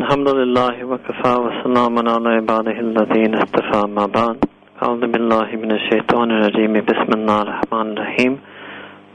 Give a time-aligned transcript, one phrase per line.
[0.00, 4.36] الحمد لله وكفى وسلام على عباده الذين اصطفى ما بعد.
[4.82, 6.72] أعوذ بالله من الشيطان الرجيم.
[6.72, 8.32] بسم الله الرحمن الرحيم.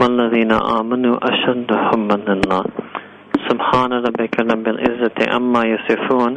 [0.02, 2.64] والذين آمنوا أشد حبا لله.
[3.50, 6.34] سبحان ربك رب العزة عما يصفون.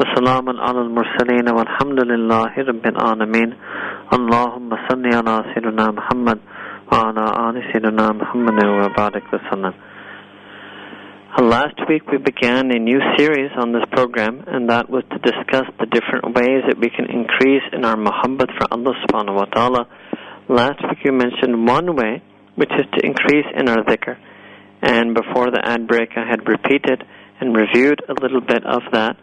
[0.00, 3.50] وسلام على المرسلين والحمد لله رب العالمين.
[4.16, 6.38] اللهم صل على سيدنا محمد
[6.92, 9.74] وعلى آل سيدنا محمد وبارك وسلم.
[11.42, 15.66] Last week we began a new series on this program, and that was to discuss
[15.80, 19.88] the different ways that we can increase in our muhabbat for Allah subhanahu wa ta'ala.
[20.48, 22.22] Last week you mentioned one way,
[22.54, 24.16] which is to increase in our dhikr.
[24.80, 27.02] And before the ad break, I had repeated
[27.40, 29.16] and reviewed a little bit of that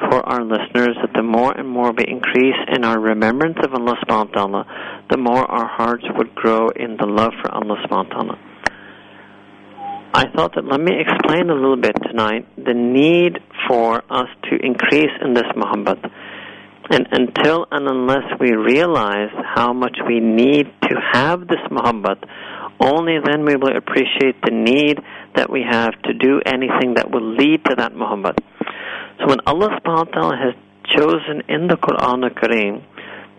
[0.00, 3.96] for our listeners that the more and more we increase in our remembrance of Allah
[4.04, 8.10] subhanahu wa ta'ala, the more our hearts would grow in the love for Allah subhanahu
[8.10, 8.53] wa ta'ala.
[10.16, 14.64] I thought that let me explain a little bit tonight the need for us to
[14.64, 16.08] increase in this muhabbat.
[16.88, 22.22] And until and unless we realize how much we need to have this muhabbat,
[22.78, 25.00] only then we will appreciate the need
[25.34, 28.38] that we have to do anything that will lead to that muhabbat.
[29.18, 30.54] So when Allah subhanahu wa ta'ala has
[30.94, 32.84] chosen in the Quran al-Kareem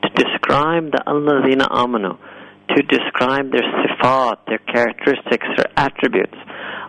[0.04, 2.18] to describe the Allazina amanu,
[2.76, 6.36] to describe their sifat, their characteristics, their attributes,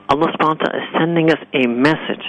[0.09, 2.25] Allah subhanahu wa ta'ala is sending us a message.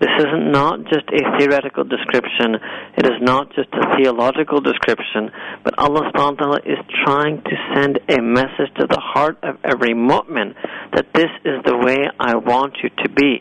[0.00, 2.58] This is not just a theoretical description,
[2.98, 5.30] it is not just a theological description,
[5.62, 9.56] but Allah subhanahu wa ta'ala is trying to send a message to the heart of
[9.62, 10.54] every mu'min
[10.94, 13.40] that this is the way I want you to be.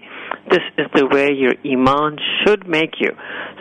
[0.50, 3.12] This is the way your iman should make you.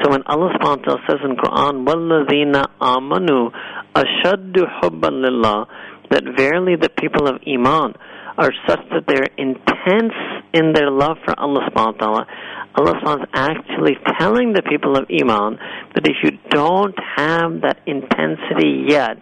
[0.03, 3.51] So when Allah subhanahu wa ta'ala says in Quran, وَالَّذِينَ آمَنُوا
[3.97, 5.67] أَشَدُّ حُبًّا لِلَّهِ
[6.13, 7.95] that verily the people of iman
[8.38, 10.14] are such that they're intense
[10.54, 12.28] in their love for Allah subhanahu wa ta'ala.
[12.76, 15.58] Allah subhanahu wa ta'ala is actually telling the people of Iman
[15.96, 19.18] that if you don't have that intensity yet,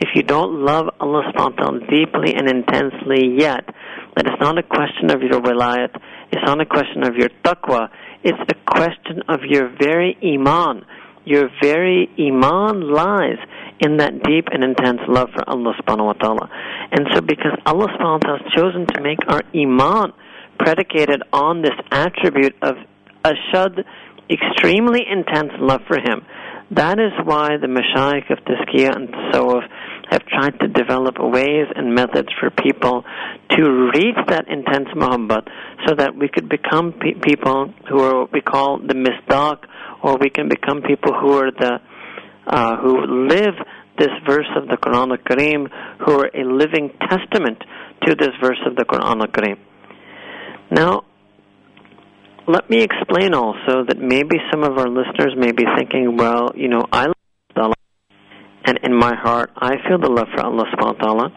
[0.00, 3.64] if you don't love Allah subhanahu wa ta'ala deeply and intensely yet,
[4.16, 5.94] that it's not a question of your wilayat,
[6.32, 7.88] it's not a question of your taqwa,
[8.22, 10.84] it's a question of your very Iman.
[11.26, 13.38] Your very Iman lies
[13.84, 16.48] in that deep and intense love for Allah subhanahu wa ta'ala.
[16.90, 20.12] And so because Allah subhanahu wa ta'ala has chosen to make our iman
[20.58, 22.76] predicated on this attribute of
[23.24, 23.84] ashad,
[24.30, 26.24] extremely intense love for Him,
[26.70, 29.68] that is why the Mashayikh of Tazkiyah and Tasawwuf
[30.10, 33.04] have tried to develop ways and methods for people
[33.50, 35.46] to reach that intense muhabbat
[35.86, 39.58] so that we could become pe- people who are what we call the misdaq
[40.02, 41.80] or we can become people who are the
[42.46, 43.54] uh, who live
[43.98, 45.68] this verse of the Quran al-Kareem,
[46.04, 47.58] who are a living testament
[48.02, 49.58] to this verse of the Quran al-Kareem.
[50.70, 51.04] Now,
[52.46, 56.68] let me explain also that maybe some of our listeners may be thinking, well, you
[56.68, 57.14] know, I love
[57.56, 57.74] Allah,
[58.64, 61.28] and in my heart, I feel the love for Allah subhanahu wa ta'ala.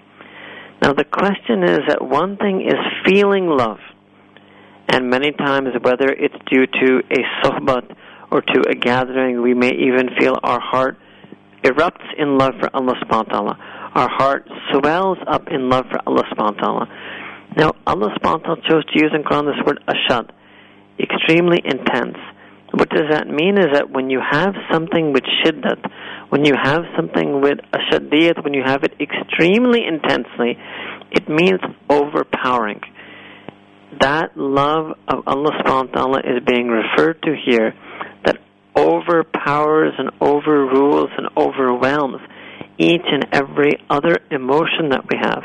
[0.81, 2.75] Now, the question is that one thing is
[3.05, 3.79] feeling love,
[4.89, 7.95] and many times, whether it's due to a sohbat
[8.31, 10.97] or to a gathering, we may even feel our heart
[11.63, 13.57] erupts in love for Allah subhanahu wa ta'ala.
[13.95, 16.87] Our heart swells up in love for Allah subhanahu wa ta'ala.
[17.55, 20.29] Now, Allah subhanahu wa ta'ala chose to use in Quran this word ashad,
[20.99, 22.17] extremely intense.
[22.73, 25.79] What does that mean is that when you have something with shiddat,
[26.29, 30.57] when you have something with ashadiyat, when you have it extremely intensely,
[31.11, 32.81] it means overpowering.
[34.01, 37.73] That love of Allah subhanahu wa ta'ala is being referred to here
[38.87, 42.21] overpowers and overrules and overwhelms
[42.77, 45.43] each and every other emotion that we have.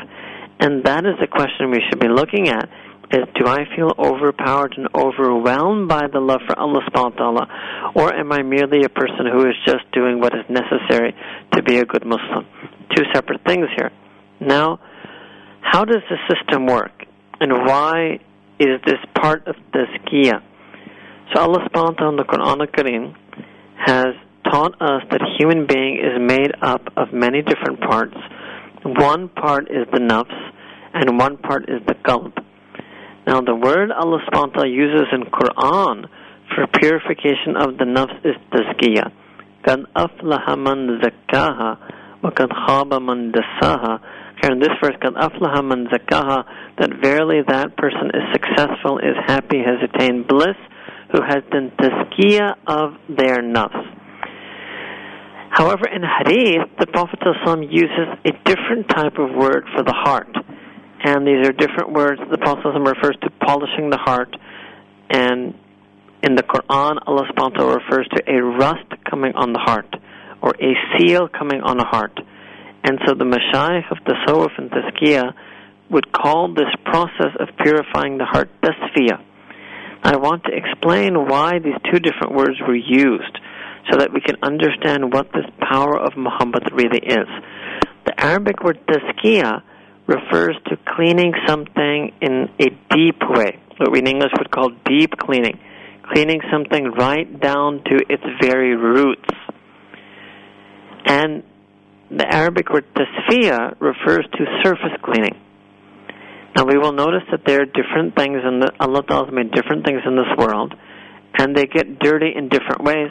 [0.59, 2.69] And that is the question we should be looking at
[3.11, 7.91] is do I feel overpowered and overwhelmed by the love for Allah subhanahu wa ta'ala
[7.95, 11.13] or am I merely a person who is just doing what is necessary
[11.53, 12.45] to be a good Muslim?
[12.95, 13.91] Two separate things here.
[14.39, 14.79] Now,
[15.61, 17.05] how does the system work?
[17.39, 18.19] And why
[18.59, 20.41] is this part of the skiya?
[21.34, 23.14] So Allah subhanahu wa ta'ala in the Quran al-Kareem
[23.86, 24.14] has
[24.50, 28.16] taught us that human being is made up of many different parts.
[28.82, 30.34] One part is the nafs,
[30.94, 32.32] and one part is the qalb.
[33.26, 36.08] Now, the word Allah subhanahu wa ta'ala uses in Quran
[36.54, 39.12] for purification of the nafs is tazkiyah.
[39.66, 41.78] قَدْ أَفْلَحَ مَنْ زَكَّاهَا
[42.24, 44.00] وَقَدْ خَابَ مَنْ دَسَّاهَا
[44.40, 46.44] Here in this verse, قَدْ أَفْلَحَ مَنْ زَكَّاهَا
[46.78, 50.56] That verily that person is successful, is happy, has attained bliss,
[51.13, 53.85] who has done tazkiyah of their nafs.
[55.51, 60.35] However, in hadith, the Prophet ﷺ uses a different type of word for the heart.
[61.05, 62.19] And these are different words.
[62.31, 64.35] The Prophet ﷺ refers to polishing the heart
[65.11, 65.53] and
[66.23, 69.93] In the Quran, Allah subhanahu refers to a rust coming on the heart
[70.41, 72.17] or a seal coming on a heart.
[72.85, 75.33] And so the Mashayikh of the Tasawwuf and Tazkiyah
[75.91, 79.19] would call this process of purifying the heart tasfiyah.
[80.03, 83.39] I want to explain why these two different words were used
[83.89, 87.27] so that we can understand what this power of muhabbat really is.
[88.05, 89.61] The Arabic word tazkiyah
[90.07, 95.11] refers to cleaning something in a deep way, what we in English would call deep
[95.17, 95.57] cleaning,
[96.11, 99.29] cleaning something right down to its very roots.
[101.05, 101.43] And
[102.11, 105.39] the Arabic word tasfiyah refers to surface cleaning.
[106.55, 109.51] Now we will notice that there are different things in the Allah Ta'ala has made
[109.51, 110.73] different things in this world
[111.37, 113.09] and they get dirty in different ways.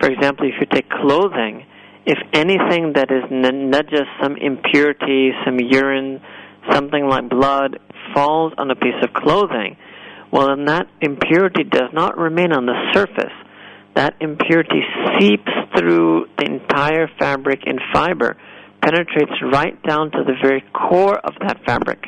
[0.00, 1.66] For example, if you take clothing,
[2.06, 3.24] if anything that is
[3.90, 6.22] just some impurity, some urine,
[6.70, 7.78] something like blood
[8.14, 9.76] falls on a piece of clothing,
[10.32, 13.34] well then that impurity does not remain on the surface.
[13.96, 14.82] That impurity
[15.18, 18.36] seeps through the entire fabric and fiber,
[18.82, 22.06] penetrates right down to the very core of that fabric.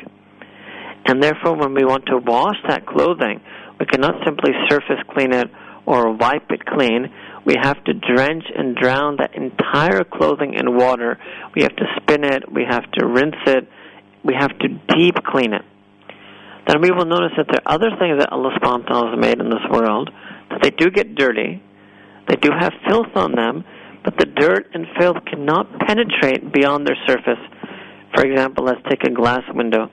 [1.05, 3.41] And therefore, when we want to wash that clothing,
[3.79, 5.49] we cannot simply surface clean it
[5.85, 7.11] or wipe it clean.
[7.45, 11.17] We have to drench and drown that entire clothing in water.
[11.55, 12.51] We have to spin it.
[12.51, 13.67] We have to rinse it.
[14.23, 15.63] We have to deep clean it.
[16.67, 19.49] Then we will notice that there are other things that Allah subhanahu has made in
[19.49, 20.11] this world
[20.51, 21.63] that they do get dirty.
[22.27, 23.63] They do have filth on them,
[24.03, 27.41] but the dirt and filth cannot penetrate beyond their surface.
[28.13, 29.89] For example, let's take a glass window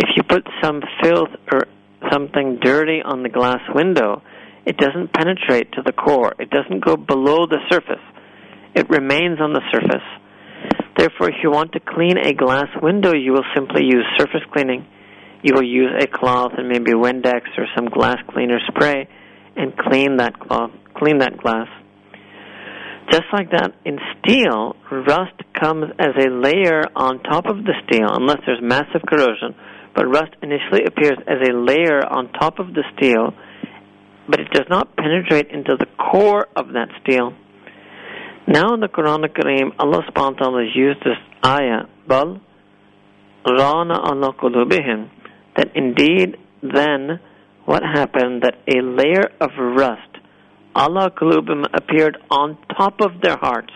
[0.00, 1.64] if you put some filth or
[2.10, 4.22] something dirty on the glass window,
[4.64, 6.32] it doesn't penetrate to the core.
[6.38, 8.02] It doesn't go below the surface.
[8.74, 10.06] It remains on the surface.
[10.96, 14.86] Therefore, if you want to clean a glass window, you will simply use surface cleaning.
[15.42, 19.06] You will use a cloth and maybe Windex or some glass cleaner spray
[19.56, 21.68] and clean that cloth, clean that glass.
[23.10, 28.08] Just like that, in steel, rust comes as a layer on top of the steel,
[28.08, 29.54] unless there's massive corrosion
[29.94, 33.34] but rust initially appears as a layer on top of the steel,
[34.28, 37.32] but it does not penetrate into the core of that steel.
[38.46, 42.40] Now in the Quran Kareem, Allah subhanahu wa ta'ala has used this ayah, Bal
[43.46, 45.08] Rana ala qulubihim,
[45.56, 47.20] that indeed then
[47.64, 50.10] what happened that a layer of rust,
[50.74, 53.72] Allah qulubim appeared on top of their hearts,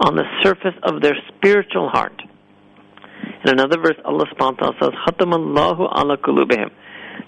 [0.00, 2.20] on the surface of their spiritual heart.
[3.44, 6.70] In another verse, Allah subhanahu wa ta'ala says, ala kulubihim.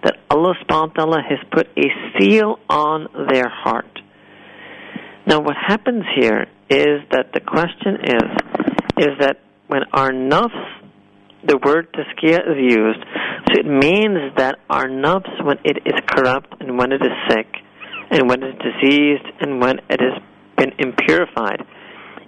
[0.03, 3.99] That Allah subhanahu wa ta'ala has put a seal on their heart.
[5.27, 10.57] Now what happens here is that the question is, is that when our nafs,
[11.47, 13.05] the word tazkiyah is used,
[13.49, 17.47] so it means that our nafs, when it is corrupt and when it is sick,
[18.11, 20.23] and when it is diseased and when it has
[20.57, 21.67] been impurified,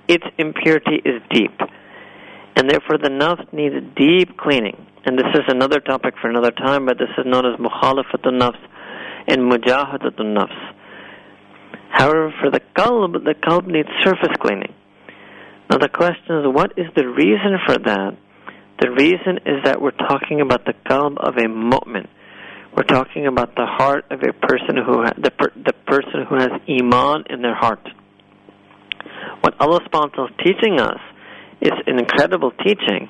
[0.09, 1.59] its impurity is deep
[2.59, 4.85] and therefore the nafs needs deep cleaning.
[5.07, 8.59] And this is another topic for another time, but this is known as mukhalafatun nafs
[9.29, 10.75] and mujahadatun nafs.
[11.91, 14.75] However, for the qalb, the qalb needs surface cleaning.
[15.71, 18.17] Now the question is, what is the reason for that?
[18.81, 22.09] The reason is that we're talking about the qalb of a mu'min.
[22.77, 26.35] We're talking about the heart of a person who ha- the per- the person who
[26.35, 27.89] has iman in their heart.
[29.43, 31.01] What Allah subhanahu is teaching us
[31.61, 33.09] is an incredible teaching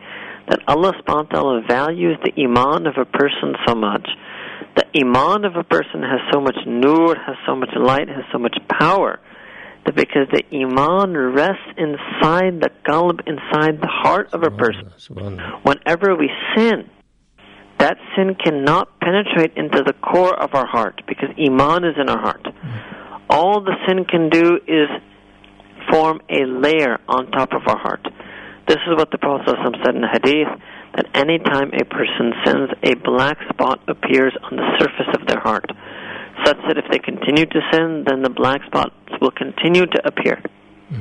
[0.49, 4.09] that Allah subhanahu wa ta'ala values the iman of a person so much.
[4.77, 8.39] The iman of a person has so much nur, has so much light, has so
[8.39, 9.21] much power,
[9.85, 14.91] that because the iman rests inside the qalb, inside the heart of a person,
[15.63, 16.89] whenever we sin,
[17.79, 22.21] that sin cannot penetrate into the core of our heart because iman is in our
[22.21, 22.45] heart.
[22.45, 23.25] Hmm.
[23.31, 24.89] All the sin can do is
[25.91, 28.07] form a layer on top of our heart.
[28.69, 30.53] This is what the Prophet said in the Hadith
[30.95, 35.41] that any time a person sins, a black spot appears on the surface of their
[35.41, 35.65] heart,
[36.45, 40.43] such that if they continue to sin, then the black spots will continue to appear.
[40.93, 41.01] Mm.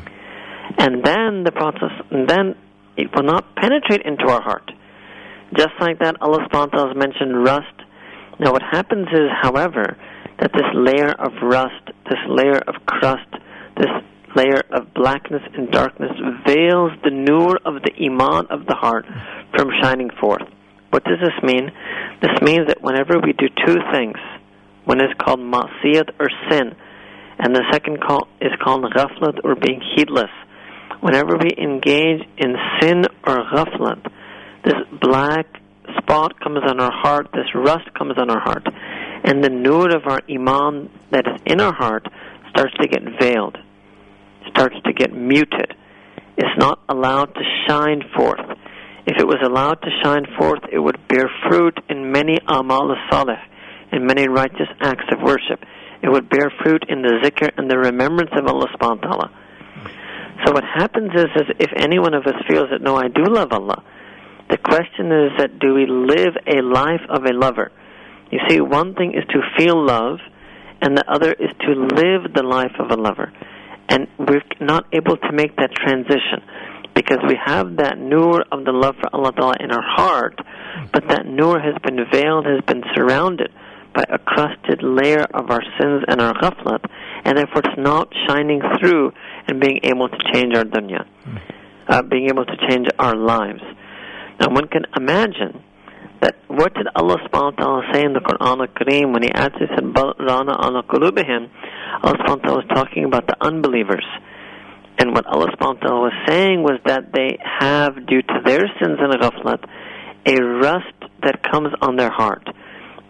[0.79, 2.55] And then the process, and then
[2.95, 4.71] it will not penetrate into our heart.
[5.55, 7.75] Just like that, Allah subhanahu mentioned rust.
[8.39, 9.97] Now, what happens is, however,
[10.39, 13.27] that this layer of rust, this layer of crust,
[13.75, 13.91] this
[14.37, 16.11] layer of blackness and darkness
[16.45, 19.05] veils the nur of the iman of the heart
[19.55, 20.45] from shining forth.
[20.91, 21.71] What does this mean?
[22.21, 24.17] This means that whenever we do two things,
[24.85, 26.75] one is called ma'siyat or sin,
[27.39, 30.31] and the second call is called ghaflat or being heedless.
[31.01, 34.01] Whenever we engage in sin or ghaflat,
[34.63, 35.47] this black
[35.97, 38.67] spot comes on our heart, this rust comes on our heart.
[39.23, 42.07] and the nur of our iman that is in our heart
[42.49, 43.57] starts to get veiled,
[44.57, 45.73] starts to get muted.
[46.37, 48.41] It's not allowed to shine forth.
[49.05, 53.39] If it was allowed to shine forth, it would bear fruit in many amal salih,
[53.93, 55.63] in many righteous acts of worship.
[56.01, 59.31] It would bear fruit in the zikr and the remembrance of Allah subhanahu wa ta'ala.
[60.45, 63.23] So what happens is, is if any one of us feels that no, I do
[63.25, 63.83] love Allah,
[64.49, 67.71] the question is that do we live a life of a lover?
[68.31, 70.19] You see, one thing is to feel love,
[70.81, 73.31] and the other is to live the life of a lover.
[73.89, 76.43] And we're not able to make that transition
[76.93, 80.39] because we have that nur of the love for Allah Ta'ala in our heart,
[80.91, 83.51] but that nur has been veiled, has been surrounded
[83.93, 86.83] by a crusted layer of our sins and our ghaflat,
[87.23, 89.11] and therefore it's not shining through
[89.47, 91.05] and being able to change our dunya,
[91.87, 93.61] uh, being able to change our lives.
[94.39, 95.63] Now, one can imagine
[96.21, 99.67] that what did Allah subhanahu wa ta'ala say in the Quran al-Kareem when he actually
[99.75, 101.49] said, Rana ala qulubihim,
[102.03, 104.05] Allah subhanahu was talking about the unbelievers.
[104.99, 109.13] And what Allah subhanahu was saying was that they have, due to their sins and
[109.13, 109.63] ghaflat,
[110.25, 112.47] a rust that comes on their heart.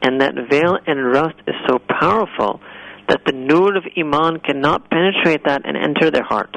[0.02, 2.62] And that veil and rust is so powerful
[3.08, 6.56] that the nur of Iman cannot penetrate that and enter their heart.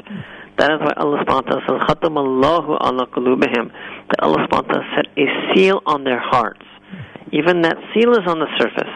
[0.57, 5.81] That is why Allah subhanahu says, Khatam Allahu ala that Allah subhanahu set a seal
[5.85, 6.65] on their hearts.
[7.31, 8.91] Even that seal is on the surface.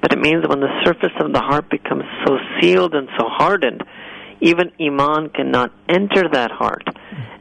[0.00, 3.82] But it means when the surface of the heart becomes so sealed and so hardened,
[4.40, 6.84] even Iman cannot enter that heart.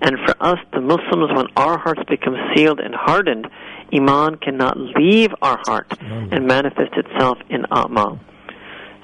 [0.01, 3.47] And for us, the Muslims, when our hearts become sealed and hardened,
[3.93, 6.33] Iman cannot leave our heart mm.
[6.35, 8.19] and manifest itself in Amal.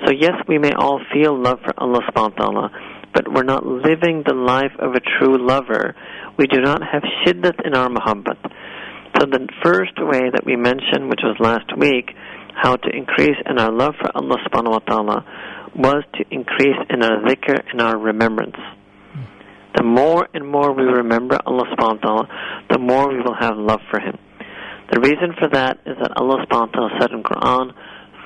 [0.05, 2.69] So yes, we may all feel love for Allah subhanahu wa ta'ala,
[3.13, 5.95] but we're not living the life of a true lover.
[6.37, 8.37] We do not have shiddat in our muhabbat.
[9.17, 12.11] So the first way that we mentioned, which was last week,
[12.54, 15.24] how to increase in our love for Allah subhanahu wa ta'ala
[15.74, 18.56] was to increase in our dhikr and our remembrance.
[19.76, 22.28] The more and more we remember Allah subhanahu wa ta'ala,
[22.70, 24.18] the more we will have love for Him.
[24.90, 27.72] The reason for that is that Allah subhanahu wa ta'ala said in Quran,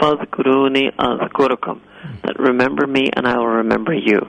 [0.00, 1.80] فَذْكُرُونِي أَذْكُرُكُمْ
[2.24, 4.20] That remember me and I will remember you.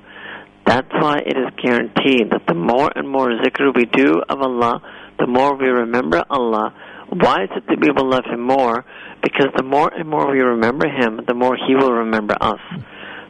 [0.65, 4.81] That's why it is guaranteed that the more and more zikr we do of Allah,
[5.19, 6.73] the more we remember Allah.
[7.10, 8.84] why is it that we will love Him more?
[9.22, 12.60] Because the more and more we remember Him, the more He will remember us.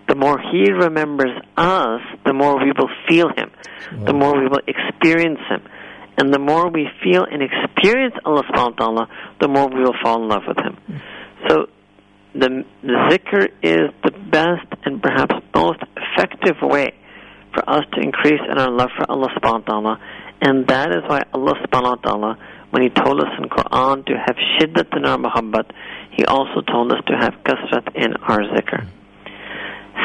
[0.08, 3.50] The more He remembers us, the more we will feel Him,
[4.04, 5.62] the more we will experience Him.
[6.18, 9.08] And the more we feel and experience Allah subhanahu wa ta'ala,
[9.40, 10.76] the more we will fall in love with Him.
[11.48, 11.66] So
[12.34, 16.92] the, the zikr is the best and perhaps most effective way
[17.54, 20.00] for us to increase in our love for Allah subhanahu wa ta'ala.
[20.42, 22.38] And that is why Allah subhanahu wa ta'ala,
[22.70, 25.70] when He told us in Quran to have shiddat in our muhabbat,
[26.12, 28.86] He also told us to have kasrat in our zikr.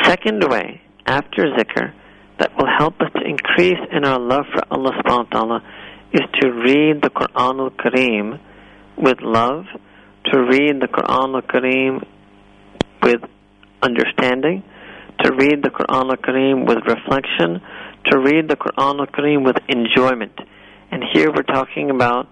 [0.03, 1.93] Second way, after zikr,
[2.39, 5.63] that will help us to increase in our love for Allah subhanahu wa ta'ala
[6.12, 8.39] is to read the Quran al-Kareem
[8.98, 9.65] with love,
[10.25, 12.05] to read the Quran al-Kareem
[13.03, 13.22] with
[13.81, 14.63] understanding,
[15.24, 17.62] to read the Quran al-Kareem with reflection,
[18.07, 20.38] to read the Quran al-Kareem with enjoyment.
[20.91, 22.27] And here we're talking about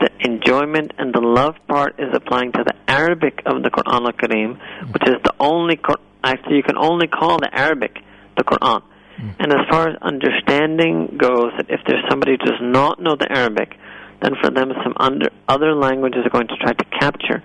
[0.00, 4.58] the enjoyment and the love part is applying to the Arabic of the Quran al-Kareem,
[4.92, 5.78] which is the only,
[6.22, 7.98] actually you can only call the Arabic
[8.36, 8.82] the Quran.
[9.16, 9.30] Hmm.
[9.38, 13.30] And as far as understanding goes, that if there's somebody who does not know the
[13.30, 13.76] Arabic,
[14.22, 17.42] then for them some under, other languages are going to try to capture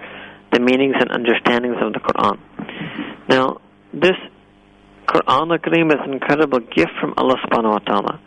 [0.52, 2.40] the meanings and understandings of the Quran.
[3.28, 3.60] Now,
[3.94, 4.16] this
[5.08, 8.20] Quran al-Kareem is an incredible gift from Allah subhanahu wa ta'ala.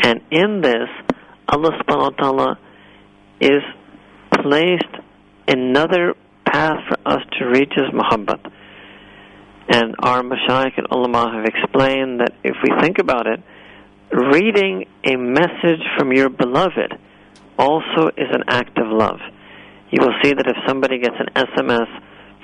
[0.00, 0.88] And in this,
[1.48, 2.58] Allah subhanahu wa ta'ala
[3.40, 3.62] is
[4.42, 4.94] placed
[5.46, 6.14] another
[6.44, 8.52] path for us to reach His muhabbat.
[9.68, 13.40] And our mashayikh and ulama have explained that if we think about it,
[14.10, 16.94] reading a message from your beloved
[17.58, 19.20] also is an act of love.
[19.90, 21.88] You will see that if somebody gets an SMS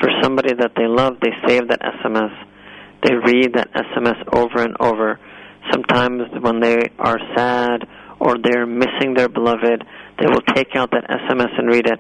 [0.00, 2.34] for somebody that they love, they save that SMS.
[3.02, 5.18] They read that SMS over and over.
[5.72, 7.86] Sometimes when they are sad
[8.18, 9.84] or they're missing their beloved,
[10.18, 11.98] they will take out that SMS and read it.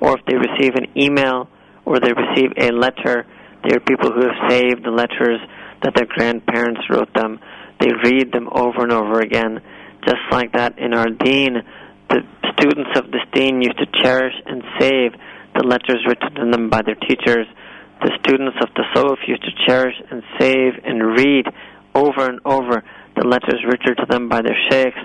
[0.00, 1.48] Or if they receive an email
[1.84, 3.26] or they receive a letter,
[3.64, 5.40] there are people who have saved the letters
[5.82, 7.40] that their grandparents wrote them.
[7.80, 9.60] They read them over and over again.
[10.04, 11.62] Just like that in our deen,
[12.10, 12.20] the
[12.52, 15.12] students of this deen used to cherish and save
[15.54, 17.46] the letters written to them by their teachers.
[18.02, 21.46] The students of the Tasawwuf used to cherish and save and read
[21.94, 22.82] over and over
[23.16, 24.98] the letters written to them by their sheikhs,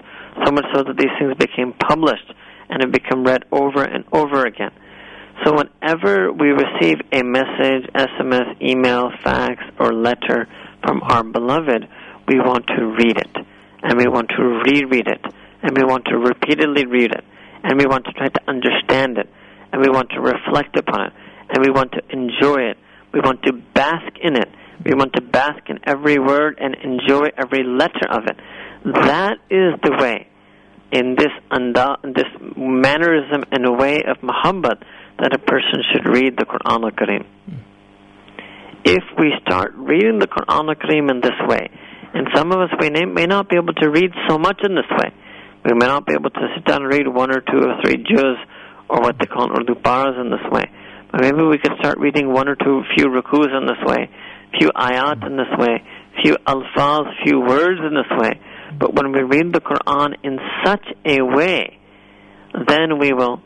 [0.43, 2.33] so much so that these things became published
[2.69, 4.71] and it become read over and over again.
[5.43, 10.47] So whenever we receive a message, SMS, email, fax, or letter
[10.83, 11.87] from our beloved,
[12.27, 13.37] we want to read it,
[13.81, 15.25] and we want to reread it,
[15.63, 17.23] and we want to repeatedly read it,
[17.63, 19.29] and we want to try to understand it,
[19.71, 21.13] and we want to reflect upon it,
[21.49, 22.77] and we want to enjoy it.
[23.13, 24.49] We want to bask in it.
[24.85, 28.37] We want to bask in every word and enjoy every letter of it.
[28.85, 30.27] That is the way,
[30.91, 34.81] in this unda- this mannerism and a way of muhabbat,
[35.19, 37.25] that a person should read the Quran al-Karim.
[38.85, 41.69] If we start reading the Quran al-Karim in this way,
[42.13, 44.89] and some of us we may not be able to read so much in this
[44.89, 45.11] way.
[45.63, 47.97] We may not be able to sit down and read one or two or three
[47.97, 48.37] juz
[48.89, 50.65] or what they call Urdu paras in this way.
[51.11, 54.09] But maybe we could start reading one or two few rukus in this way,
[54.57, 55.83] few ayat in this way,
[56.23, 58.39] few alfaz, few words in this way.
[58.77, 61.79] But when we read the Quran in such a way,
[62.53, 63.41] then we will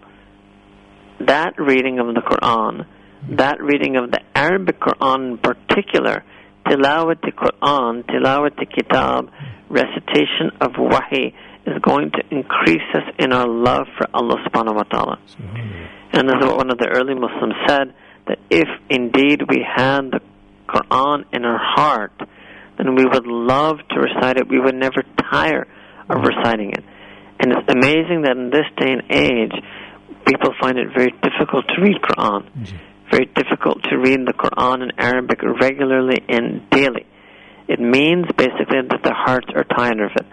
[1.20, 2.86] that reading of the Quran,
[3.38, 6.24] that reading of the Arabic Quran in particular,
[6.68, 9.32] tilawat Quran, tilawat kitab,
[9.70, 11.34] recitation of wahi
[11.66, 15.20] is going to increase us in our love for Allah subhanahu wa ta'ala.
[16.12, 17.94] And this is what one of the early Muslims said,
[18.28, 20.20] that if indeed we had the
[20.68, 22.12] Quran in our heart,
[22.78, 24.48] then we would love to recite it.
[24.48, 25.68] We would never tire
[26.10, 26.28] of mm-hmm.
[26.28, 26.84] reciting it.
[27.40, 29.54] And it's amazing that in this day and age,
[30.26, 32.44] people find it very difficult to read Quran.
[32.44, 32.78] Mm-hmm.
[33.12, 37.06] Very difficult to read the Quran in Arabic regularly and daily.
[37.68, 40.26] It means basically that the hearts are tired of it.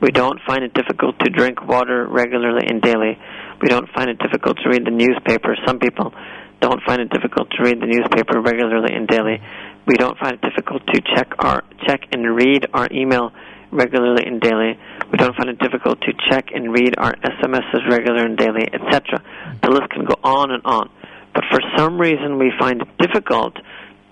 [0.00, 3.18] We don't find it difficult to drink water regularly and daily.
[3.62, 5.56] We don't find it difficult to read the newspaper.
[5.66, 6.12] Some people
[6.60, 9.40] don't find it difficult to read the newspaper regularly and daily.
[9.86, 13.32] We don't find it difficult to check our check and read our email
[13.70, 14.78] regularly and daily.
[15.12, 19.22] We don't find it difficult to check and read our SMSs regularly and daily, etc.
[19.62, 20.90] The list can go on and on.
[21.34, 23.56] But for some reason, we find it difficult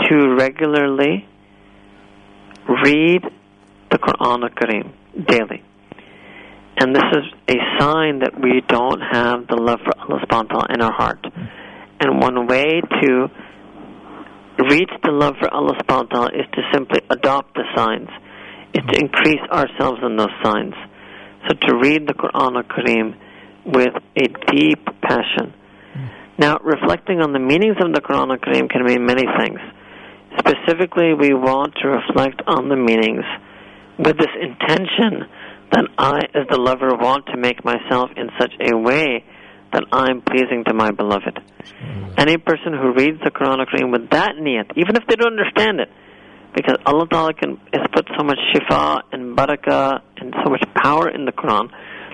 [0.09, 1.27] to regularly
[2.69, 3.23] read
[3.91, 4.93] the Quran al-Karim
[5.27, 5.63] daily.
[6.77, 10.93] And this is a sign that we don't have the love for Allah in our
[10.93, 11.25] heart.
[12.01, 13.31] And one way to
[14.59, 18.09] reach the love for Allah subhanahu wa ta'ala is to simply adopt the signs,
[18.73, 20.75] is to increase ourselves in those signs.
[21.49, 23.15] So to read the Quran al-Karim
[23.67, 25.53] with a deep passion.
[26.39, 29.61] Now, reflecting on the meanings of the Quran al-Karim can mean many things.
[30.39, 33.25] Specifically, we want to reflect on the meanings
[33.99, 35.31] with this intention
[35.73, 39.25] that I, as the lover, want to make myself in such a way
[39.75, 41.39] that I'm pleasing to my beloved.
[41.39, 42.15] Hmm.
[42.17, 45.81] Any person who reads the Quran al-Karim with that niyat, even if they don't understand
[45.81, 45.91] it,
[46.55, 51.11] because Allah Ta'ala can, has put so much shifa and barakah and so much power
[51.11, 51.69] in the Quran,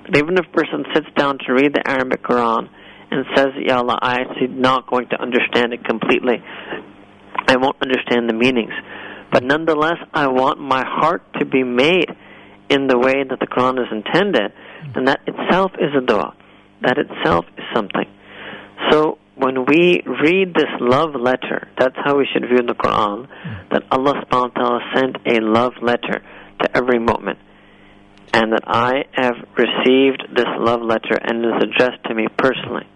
[0.06, 2.68] that even if a person sits down to read the Arabic Quran
[3.10, 6.42] and says, Ya Allah, I actually not going to understand it completely.
[7.48, 8.72] I won't understand the meanings.
[9.30, 12.08] But nonetheless, I want my heart to be made
[12.70, 14.52] in the way that the Quran is intended,
[14.94, 16.34] and that itself is a dua.
[16.82, 18.06] That itself is something.
[18.90, 23.26] So when we read this love letter, that's how we should view the Quran,
[23.70, 26.22] that Allah subhanahu wa ta'ala sent a love letter
[26.60, 27.36] to every mu'min.
[28.32, 32.86] And that I have received this love letter and it is addressed to me personally.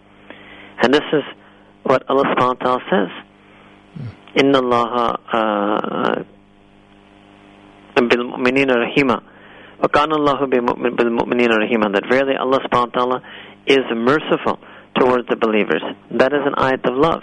[0.83, 1.23] And this is
[1.83, 4.07] what Allah subhanahu wa ta'ala says.
[4.37, 6.23] Inna Allah uh,
[8.01, 9.23] bil mu'minina rahima.
[9.81, 11.93] Wa kana Allah bil mu'minina rahima.
[11.93, 13.23] That verily Allah subhanahu wa ta'ala
[13.67, 14.59] is merciful
[14.99, 15.83] towards the believers.
[16.11, 17.23] That is an ayat of love.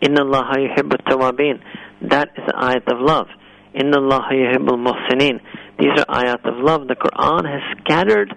[0.00, 1.60] Inna Allah yuhibbu tawabin.
[2.02, 3.26] That is an ayat of love.
[3.74, 5.40] Inna Allah yuhibbu muhsinin.
[5.78, 6.88] These are ayat of love.
[6.88, 8.34] The Quran has scattered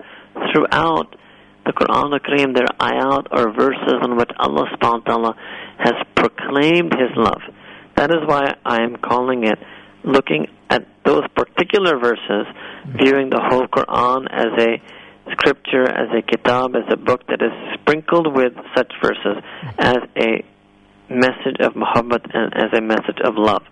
[0.54, 1.16] throughout
[1.68, 5.36] the Quran Al-Kareem, there are ayat or verses in which Allah subhanahu wa ta'ala
[5.80, 7.42] has proclaimed His love.
[7.98, 9.60] That is why I am calling it
[10.06, 12.48] looking at those particular verses,
[12.88, 14.82] viewing the whole Quran as a
[15.32, 19.44] scripture, as a kitab, as a book that is sprinkled with such verses
[19.78, 20.44] as a
[21.10, 23.64] message of muhabbat and as a message of love.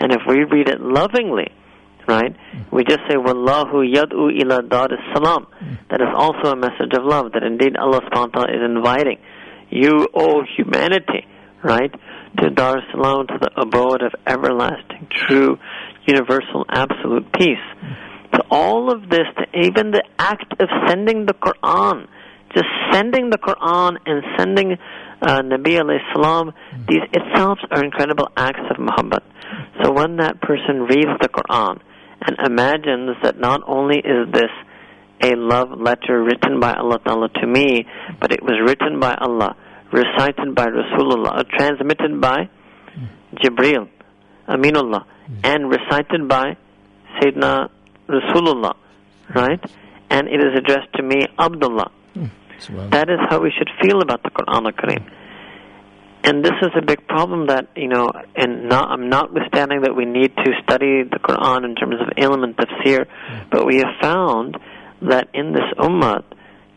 [0.00, 1.52] And if we read it lovingly,
[2.06, 2.34] right,
[2.70, 5.46] we just say, Wallahu yad'u ila dar salam.
[5.90, 9.18] That is also a message of love, that indeed Allah subhanahu is inviting
[9.70, 11.26] you, O humanity,
[11.62, 11.92] right,
[12.38, 15.58] to Dar Salam, to the abode of everlasting, true,
[16.06, 17.66] universal, absolute peace.
[18.50, 22.06] All of this, even the act of sending the Quran,
[22.54, 26.52] just sending the Quran and sending uh, Nabi alayhi salam,
[26.88, 29.22] these itself are incredible acts of muhabbat.
[29.82, 31.80] So when that person reads the Quran
[32.26, 34.50] and imagines that not only is this
[35.22, 37.86] a love letter written by Allah Ta'ala to me,
[38.20, 39.56] but it was written by Allah
[39.92, 42.48] recited by Rasulullah, transmitted by
[43.42, 43.88] Jibril,
[44.48, 45.04] Aminullah,
[45.44, 46.56] and recited by
[47.20, 47.70] Sayyidina
[48.08, 48.74] Rasulullah,
[49.34, 49.60] right?
[50.10, 51.90] And it is addressed to me, Abdullah.
[52.14, 52.26] Hmm,
[52.58, 52.90] subhanallah.
[52.90, 55.10] That is how we should feel about the Quran al-Kareem.
[56.26, 60.04] And this is a big problem that, you know, and not, I'm notwithstanding that we
[60.04, 63.48] need to study the Quran in terms of ilm and tafsir, hmm.
[63.50, 64.56] but we have found
[65.02, 66.24] that in this ummah,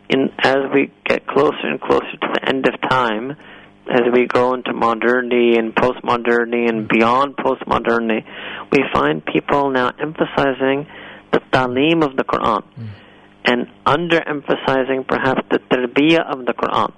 [0.10, 3.36] in, as we get closer and closer to the end of time,
[3.90, 6.98] as we go into modernity and postmodernity and hmm.
[6.98, 8.24] beyond postmodernity,
[8.72, 10.86] we find people now emphasizing
[11.32, 12.64] the talim of the Quran
[13.46, 16.92] and underemphasizing perhaps the tarbiyah of the Quran,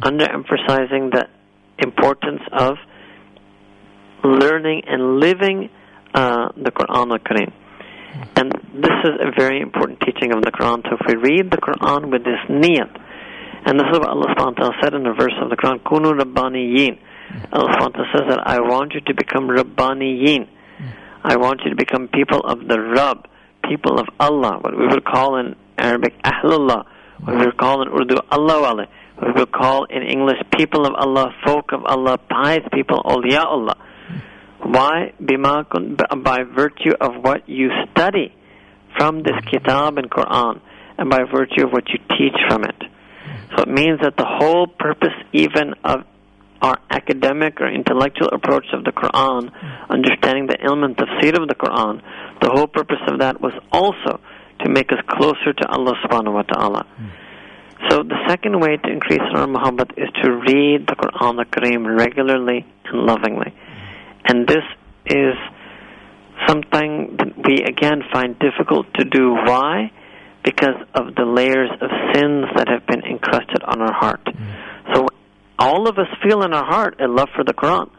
[0.00, 1.26] underemphasizing the
[1.78, 2.76] importance of
[4.24, 5.70] learning and living
[6.14, 7.52] uh, the Quran al-Kareem.
[8.36, 10.82] And this is a very important teaching of the Quran.
[10.82, 12.90] So if we read the Quran with this niyat,
[13.66, 16.98] and this is what Allah ta'ala said in a verse of the Quran, Kunu Rabbaniyin.
[17.52, 20.48] Allah ta'ala says that I want you to become Rabbaniyin.
[21.22, 23.28] I want you to become people of the Rabb,
[23.68, 26.84] people of Allah, what we would call in Arabic Ahlullah,
[27.20, 30.86] what we would call in Urdu Allah wale, what we would call in English people
[30.86, 33.76] of Allah, folk of Allah, pious people, awliyaullah.
[34.62, 35.12] Why?
[35.18, 38.34] By virtue of what you study
[38.96, 40.60] from this kitab and Quran,
[40.98, 42.82] and by virtue of what you teach from it.
[43.56, 46.04] So it means that the whole purpose, even of
[46.62, 49.50] our academic or intellectual approach of the Quran,
[49.88, 52.02] understanding the ilm and tafsir of the Quran,
[52.40, 54.20] the whole purpose of that was also
[54.60, 56.86] to make us closer to Allah subhanahu wa ta'ala.
[57.88, 62.66] So the second way to increase our muhabbat is to read the Quran al-Kareem regularly
[62.84, 63.54] and lovingly.
[64.26, 64.64] And this
[65.06, 65.34] is
[66.46, 69.32] something that we again find difficult to do.
[69.32, 69.90] Why?
[70.44, 74.20] Because of the layers of sins that have been encrusted on our heart.
[74.26, 74.32] So
[75.60, 77.90] all of us feel in our heart a love for the Quran.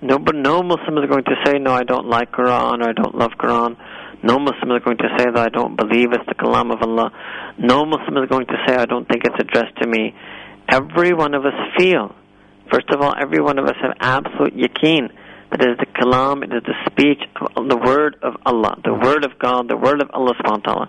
[0.00, 2.92] No, but no Muslim is going to say, no, I don't like Quran or I
[2.92, 3.76] don't love Quran.
[4.22, 7.10] No Muslim is going to say that I don't believe it's the kalam of Allah.
[7.58, 10.14] No Muslim is going to say I don't think it's addressed to me.
[10.68, 12.14] Every one of us feel.
[12.70, 15.10] First of all, every one of us have absolute yaqeen
[15.50, 17.22] that it is the kalam, it is the speech
[17.56, 20.72] of the word of Allah, the word of God, the word of Allah subhanahu wa
[20.72, 20.88] ta'ala.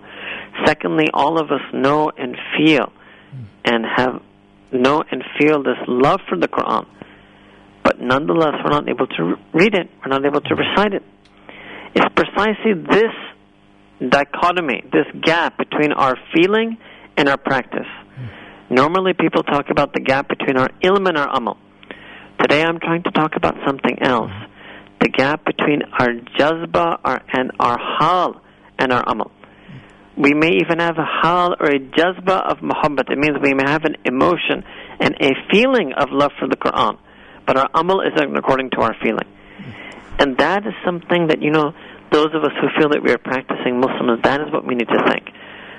[0.64, 2.92] Secondly, all of us know and feel
[3.64, 4.22] and have
[4.72, 6.86] know and feel this love for the Quran.
[7.84, 9.90] But nonetheless, we're not able to read it.
[10.00, 11.02] We're not able to recite it.
[11.94, 13.12] It's precisely this
[14.08, 16.78] dichotomy, this gap between our feeling
[17.16, 17.88] and our practice.
[18.70, 21.58] Normally, people talk about the gap between our ilm and our amal.
[22.40, 24.32] Today, I'm trying to talk about something else
[25.02, 26.08] the gap between our
[26.38, 28.40] jazba and our hal
[28.78, 29.32] and our amal.
[30.16, 33.10] We may even have a hal or a jazba of muhabbat.
[33.10, 34.62] It means we may have an emotion
[35.00, 36.98] and a feeling of love for the Quran,
[37.46, 39.26] but our amal isn't according to our feeling.
[40.18, 41.72] And that is something that, you know,
[42.10, 44.88] those of us who feel that we are practicing Muslims, that is what we need
[44.88, 45.24] to think.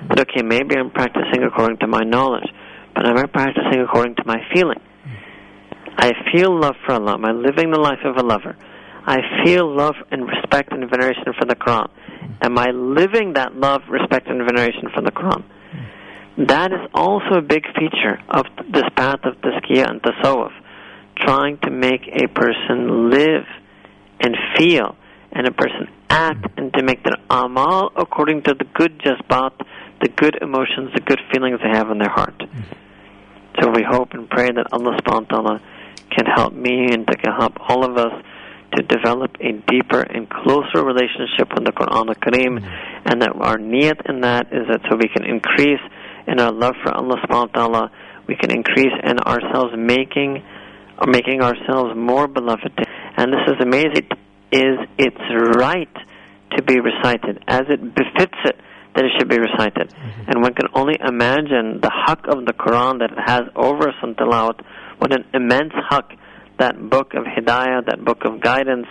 [0.08, 2.50] That, okay, maybe I'm practicing according to my knowledge,
[2.94, 4.80] but I'm I practicing according to my feeling?
[5.96, 7.16] I feel love for Allah.
[7.22, 8.56] I'm living the life of a lover?
[9.06, 11.88] I feel love and respect and veneration for the Quran.
[12.40, 15.44] Am I living that love, respect, and veneration for the Quran?
[16.48, 20.52] That is also a big feature of this path of tazkiyah and tasawwuf,
[21.16, 23.46] trying to make a person live
[24.20, 24.96] and feel,
[25.32, 26.58] and a person act, mm-hmm.
[26.58, 29.52] and to make their amal according to the good jazbat,
[30.02, 32.38] the good emotions, the good feelings they have in their heart.
[32.38, 33.60] Mm-hmm.
[33.60, 35.60] So we hope and pray that Allah subhanahu wa ta'ala
[36.10, 38.12] can help me and to can help all of us
[38.76, 43.08] to develop a deeper and closer relationship with the Quran al-Kareem mm-hmm.
[43.08, 45.80] and that our niyat in that is that so we can increase
[46.26, 47.90] in our love for Allah subhanahu wa ta'ala,
[48.26, 50.42] we can increase in ourselves making
[51.06, 52.72] making ourselves more beloved.
[53.16, 54.08] And this is amazing.
[54.52, 55.26] Is it's
[55.58, 55.94] right
[56.56, 58.56] to be recited as it befits it
[58.94, 59.90] that it should be recited.
[59.90, 60.30] Mm-hmm.
[60.30, 63.98] And one can only imagine the haq of the Quran that it has over us
[64.02, 64.60] in tilawat,
[64.98, 66.12] what an immense haq
[66.58, 68.86] that book of hidayah, that book of guidance,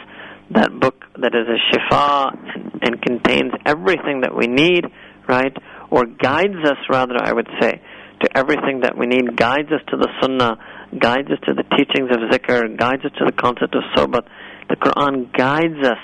[0.52, 4.86] that book that is a shifa and, and contains everything that we need,
[5.28, 5.56] right?
[5.90, 7.82] Or guides us, rather, I would say,
[8.22, 10.58] to everything that we need, guides us to the sunnah,
[10.98, 14.28] guides us to the teachings of zikr, guides us to the concept of sobat.
[14.70, 16.00] The Quran guides us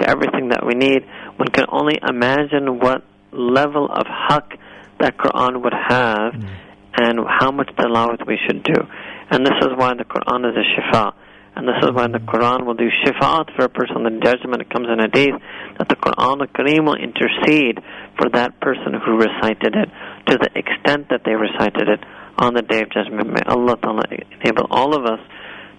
[0.00, 1.02] to everything that we need.
[1.36, 4.54] One can only imagine what level of haq
[5.00, 6.48] that Quran would have mm.
[6.96, 8.86] and how much tilawat we should do.
[9.33, 11.13] And this is why the Quran is a shifa.
[11.55, 14.61] And this is why the Quran will do shifa'at for a person on the judgment.
[14.61, 15.41] It comes in a hadith
[15.77, 17.79] that the Quran al-Kareem will intercede
[18.17, 19.89] for that person who recited it
[20.29, 21.99] to the extent that they recited it
[22.37, 23.27] on the day of judgment.
[23.27, 24.03] May Allah Ta'ala
[24.41, 25.19] enable all of us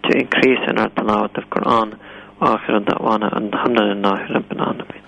[0.05, 1.99] to increase in our tilawat of Quran.
[2.41, 5.01] وآخر دعوانا الحمد لله رب العالمين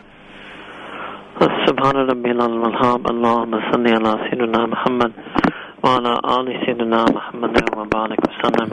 [1.66, 5.12] سبحان ربي العظيم اللهم صل على سيدنا محمد
[5.84, 8.68] وعلى آل سيدنا محمد وبارك وسلم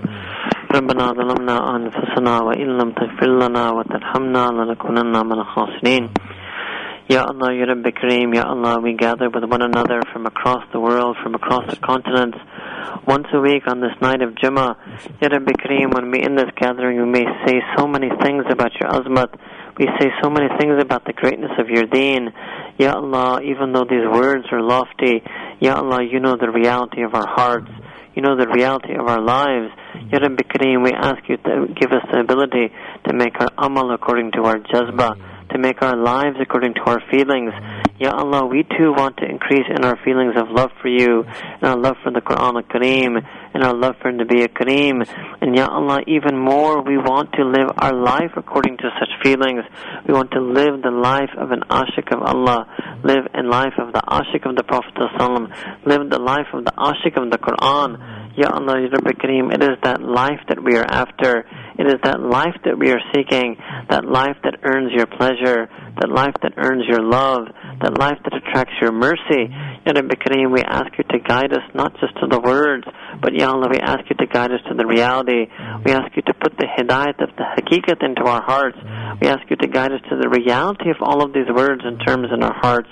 [0.75, 6.09] ربنا ظلمنا أنفسنا وإن لم تغفر لنا وترحمنا لنكونن من الخاسرين
[7.09, 10.79] Ya Allah, Ya Rabbi Kareem, Ya Allah, we gather with one another from across the
[10.79, 12.37] world, from across the continents,
[13.07, 14.75] once a week on this night of Jummah.
[15.19, 18.79] Ya Rabbi Kareem, when we in this gathering, we may say so many things about
[18.79, 19.33] your azmat.
[19.79, 22.29] We say so many things about the greatness of your deen.
[22.77, 25.23] Ya Allah, even though these words are lofty,
[25.64, 27.70] Ya Allah, you know the reality of our hearts.
[28.14, 29.72] You know the reality of our lives.
[30.12, 32.68] Ya Rabbi Kareem, we ask you to give us the ability
[33.08, 35.16] to make our amal according to our jazba
[35.54, 37.52] to make our lives according to our feelings.
[37.96, 41.62] Ya Allah, we too want to increase in our feelings of love for you, and
[41.62, 45.06] our love for the Quran al-Kareem, and our love for Nabi Kareem.
[45.40, 49.62] And Ya Allah, even more, we want to live our life according to such feelings.
[50.08, 52.66] We want to live the life of an ashik of Allah,
[53.04, 54.98] live in life of the ashik of the Prophet
[55.86, 58.23] live the life of the ashik of the Quran.
[58.36, 61.46] Ya Allah, Ya Rabbi Kareem, it is that life that we are after.
[61.78, 63.56] It is that life that we are seeking,
[63.90, 65.70] that life that earns your pleasure,
[66.00, 67.46] that life that earns your love,
[67.82, 69.46] that life that attracts your mercy.
[69.86, 72.84] Ya Rabbi Kareem, we ask you to guide us not just to the words,
[73.22, 75.46] but Ya Allah, we ask you to guide us to the reality.
[75.84, 78.78] We ask you to put the hidayat of the hakikat into our hearts.
[79.22, 82.02] We ask you to guide us to the reality of all of these words and
[82.04, 82.90] terms in our hearts.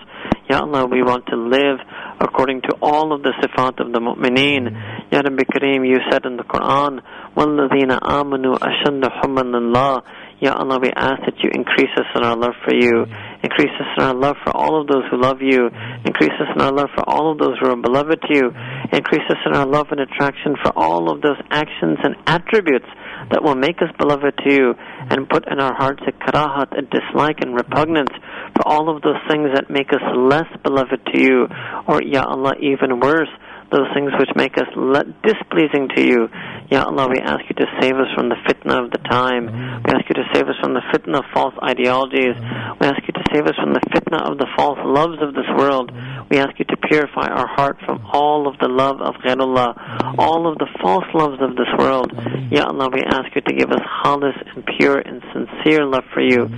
[0.48, 1.78] Ya Allah, we want to live
[2.23, 4.71] according to all of the sifat of the mu'mineen.
[5.11, 7.03] Ya Rabbi Kareem, you said in the Quran,
[7.37, 10.03] وَالَّذِينَ آمَنُوا أَشَدُّ حُبًّا لِلَّهِ
[10.43, 13.07] Ya Allah, we ask that you increase us in our love for you,
[13.45, 15.71] increase us in our love for all of those who love you,
[16.05, 18.51] increase us in our love for all of those who are beloved to you,
[18.91, 22.91] increase us in our love and attraction for all of those actions and attributes
[23.31, 24.75] that will make us beloved to you,
[25.11, 28.11] and put in our hearts a karahat, a dislike and repugnance
[28.57, 31.47] for all of those things that make us less beloved to you,
[31.88, 33.31] or Ya Allah, even worse,
[33.73, 36.29] those things which make us le- displeasing to you.
[36.71, 39.47] Ya Allah, we ask you to save us from the fitna of the time.
[39.85, 42.37] We ask you to save us from the fitna of false ideologies.
[42.81, 45.49] We ask you to save us from the fitna of the false loves of this
[45.57, 45.91] world.
[46.31, 50.51] We ask you to purify our heart from all of the love of ghairullah, all
[50.51, 52.12] of the false loves of this world.
[52.51, 56.21] Ya Allah, we ask you to give us khalis and pure and sincere love for
[56.21, 56.49] you.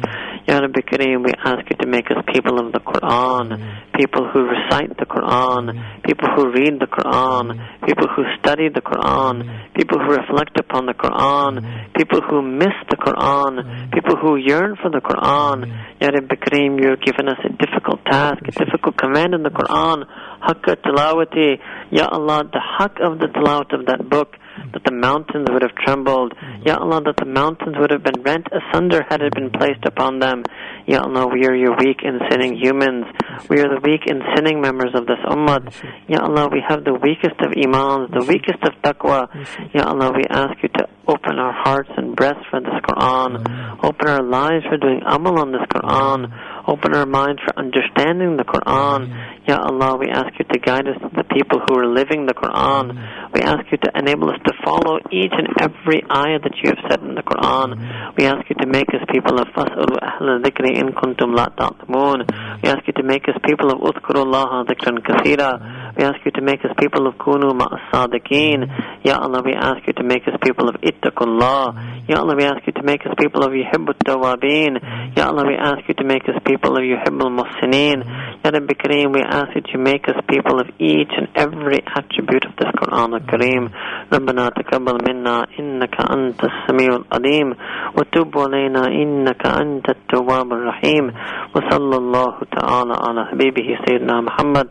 [0.47, 3.93] Ya Rabbi Kareem, we ask you to make us people of the Quran, mm.
[3.97, 6.03] people who recite the Quran, mm.
[6.05, 7.87] people who read the Quran, mm.
[7.87, 9.41] people who study the Quran,
[9.75, 11.65] people who reflect upon the Quran,
[11.97, 15.65] people who miss the Quran, people who yearn for the Quran.
[16.03, 19.51] Ya Rabbi Kareem, you have given us a difficult task, a difficult command in the
[19.51, 20.05] Quran.
[20.45, 21.57] Haqqa tilawati.
[21.91, 24.37] Ya Allah, the haqq of the tilawat of that book
[24.73, 26.33] that the mountains would have trembled.
[26.65, 30.19] Ya Allah, that the mountains would have been rent asunder had it been placed upon
[30.19, 30.43] them.
[30.87, 33.07] Ya Allah, we are your weak and sinning humans.
[33.49, 35.73] We are the weak and sinning members of this ummah.
[36.09, 39.29] Ya Allah, we have the weakest of imans, the weakest of taqwa.
[39.75, 43.85] Ya Allah, we ask you to open our hearts and breasts for this Quran, mm.
[43.85, 46.31] open our lives for doing amal on this Quran,
[46.67, 49.09] open our mind for understanding the Quran.
[49.09, 49.49] Mm.
[49.49, 52.35] Ya Allah, we ask you to guide us to the people who are living the
[52.35, 52.93] Quran.
[52.93, 53.33] Mm.
[53.35, 56.83] We ask you to enable us to follow each and every ayah that you have
[56.89, 57.77] said in the Quran.
[58.17, 62.25] We ask you to make us people of Fas'ulu al-Dikri in Kuntum latat moon.
[62.63, 65.97] We ask you to make us people of Uthkurullah in kasira.
[65.97, 68.67] We ask you to make us people of Kunu Ma'as Sadiqeen.
[69.05, 72.08] Ya Allah, we ask you to make us people of ittaqullah.
[72.08, 75.16] Ya Allah, we ask you to make us people of يحب التوابين.
[75.18, 78.04] Ya Allah, we ask you to make us people of يحب المحسنين.
[78.44, 82.46] Ya Rabbi Kareem, we ask that you make us people of each and every attribute
[82.46, 83.72] of this Quran al-Kareem.
[84.14, 87.56] ربنا تقبل منا إنك أنت السميع العليم
[87.98, 91.14] وتب علينا إنك أنت التواب الرحيم
[91.56, 94.68] وصلى الله تعالى على حبيبه سيدنا محمد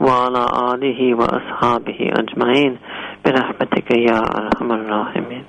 [0.00, 2.78] وعلى آله وأصحابه أجمعين
[3.24, 5.44] برحمتك يا أرحم الراحمين